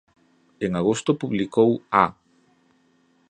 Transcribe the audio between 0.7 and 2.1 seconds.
agosto publicou "A".